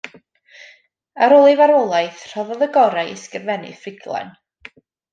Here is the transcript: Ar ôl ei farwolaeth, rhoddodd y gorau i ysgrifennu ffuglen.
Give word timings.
Ar 1.25 1.35
ôl 1.35 1.49
ei 1.51 1.59
farwolaeth, 1.59 2.25
rhoddodd 2.31 2.65
y 2.67 2.71
gorau 2.79 3.15
i 3.15 3.15
ysgrifennu 3.21 3.73
ffuglen. 3.85 4.37